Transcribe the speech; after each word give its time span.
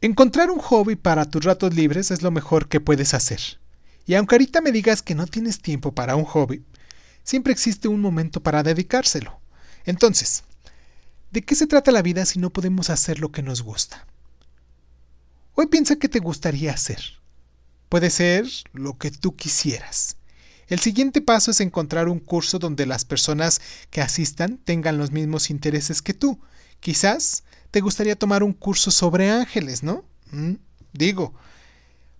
Encontrar 0.00 0.50
un 0.50 0.60
hobby 0.60 0.94
para 0.94 1.24
tus 1.24 1.44
ratos 1.44 1.74
libres 1.74 2.12
es 2.12 2.22
lo 2.22 2.30
mejor 2.30 2.68
que 2.68 2.78
puedes 2.78 3.14
hacer. 3.14 3.40
Y 4.06 4.14
aunque 4.14 4.36
ahorita 4.36 4.60
me 4.60 4.70
digas 4.70 5.02
que 5.02 5.16
no 5.16 5.26
tienes 5.26 5.60
tiempo 5.60 5.92
para 5.92 6.14
un 6.14 6.24
hobby, 6.24 6.62
siempre 7.24 7.52
existe 7.52 7.88
un 7.88 8.00
momento 8.00 8.40
para 8.40 8.62
dedicárselo. 8.62 9.40
Entonces, 9.84 10.44
¿de 11.32 11.42
qué 11.42 11.56
se 11.56 11.66
trata 11.66 11.90
la 11.90 12.02
vida 12.02 12.24
si 12.26 12.38
no 12.38 12.50
podemos 12.50 12.90
hacer 12.90 13.18
lo 13.18 13.32
que 13.32 13.42
nos 13.42 13.62
gusta? 13.62 14.06
Hoy 15.54 15.66
piensa 15.66 15.96
qué 15.96 16.08
te 16.08 16.20
gustaría 16.20 16.72
hacer. 16.72 17.00
Puede 17.88 18.10
ser 18.10 18.46
lo 18.72 18.98
que 18.98 19.10
tú 19.10 19.34
quisieras. 19.34 20.16
El 20.68 20.78
siguiente 20.78 21.20
paso 21.20 21.50
es 21.50 21.60
encontrar 21.60 22.08
un 22.08 22.20
curso 22.20 22.60
donde 22.60 22.86
las 22.86 23.04
personas 23.04 23.60
que 23.90 24.00
asistan 24.00 24.58
tengan 24.58 24.96
los 24.96 25.10
mismos 25.10 25.50
intereses 25.50 26.02
que 26.02 26.14
tú. 26.14 26.38
Quizás 26.78 27.42
te 27.70 27.80
gustaría 27.80 28.16
tomar 28.16 28.42
un 28.42 28.52
curso 28.52 28.90
sobre 28.90 29.30
ángeles, 29.30 29.82
¿no? 29.82 30.04
Mm, 30.32 30.54
digo, 30.92 31.34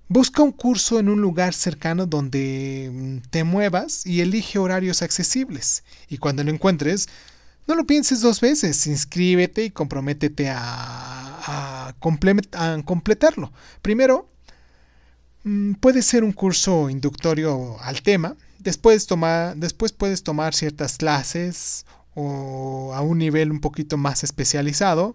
busca 0.09 0.43
un 0.43 0.52
curso 0.52 0.98
en 0.98 1.09
un 1.09 1.21
lugar 1.21 1.55
cercano 1.55 2.07
donde 2.07 2.91
mm, 2.93 3.29
te 3.30 3.45
muevas 3.45 4.07
y 4.07 4.21
elige 4.21 4.59
horarios 4.59 5.02
accesibles. 5.02 5.84
Y 6.09 6.19
cuando 6.19 6.45
lo 6.45 6.51
encuentres, 6.51 7.09
no 7.66 7.74
lo 7.74 7.87
pienses 7.87 8.21
dos 8.21 8.41
veces, 8.41 8.87
inscríbete 8.87 9.65
y 9.65 9.71
comprométete 9.71 10.51
a, 10.51 11.95
completarlo. 12.85 13.52
Primero, 13.83 14.29
Mm, 15.45 15.74
puede 15.74 16.02
ser 16.02 16.24
un 16.24 16.33
curso 16.33 16.91
inductorio 16.91 17.80
al 17.80 18.02
tema. 18.02 18.37
Después, 18.59 19.07
después 19.57 19.93
puedes 19.93 20.23
tomar 20.23 20.55
ciertas 20.55 20.99
clases 20.99 21.87
o 22.15 22.93
a 22.95 23.01
un 23.02 23.19
nivel 23.19 23.51
un 23.51 23.60
poquito 23.60 23.96
más 23.96 24.24
especializado. 24.24 25.15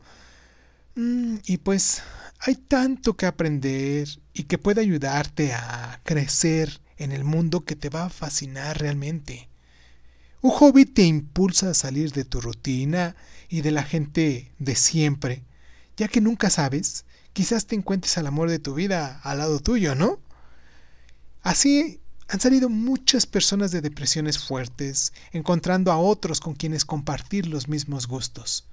Mm, 0.95 1.37
y 1.45 1.57
pues 1.57 2.03
hay 2.39 2.55
tanto 2.55 3.15
que 3.15 3.25
aprender 3.25 4.07
y 4.33 4.43
que 4.43 4.57
puede 4.57 4.81
ayudarte 4.81 5.53
a 5.53 6.01
crecer 6.03 6.81
en 6.97 7.11
el 7.11 7.23
mundo 7.23 7.65
que 7.65 7.75
te 7.75 7.89
va 7.89 8.05
a 8.05 8.09
fascinar 8.09 8.79
realmente. 8.79 9.49
Un 10.41 10.51
hobby 10.51 10.85
te 10.85 11.03
impulsa 11.03 11.69
a 11.71 11.73
salir 11.73 12.11
de 12.11 12.25
tu 12.25 12.41
rutina 12.41 13.15
y 13.49 13.61
de 13.61 13.71
la 13.71 13.83
gente 13.83 14.51
de 14.59 14.75
siempre, 14.75 15.43
ya 15.97 16.07
que 16.07 16.21
nunca 16.21 16.49
sabes 16.49 17.05
quizás 17.33 17.65
te 17.65 17.75
encuentres 17.75 18.17
al 18.17 18.27
amor 18.27 18.49
de 18.49 18.59
tu 18.59 18.75
vida 18.75 19.19
al 19.23 19.39
lado 19.39 19.59
tuyo, 19.59 19.95
¿no? 19.95 20.19
Así 21.41 21.99
han 22.29 22.39
salido 22.39 22.69
muchas 22.69 23.25
personas 23.25 23.71
de 23.71 23.81
depresiones 23.81 24.39
fuertes, 24.39 25.11
encontrando 25.31 25.91
a 25.91 25.97
otros 25.97 26.39
con 26.39 26.53
quienes 26.53 26.85
compartir 26.85 27.47
los 27.47 27.67
mismos 27.67 28.07
gustos. 28.07 28.65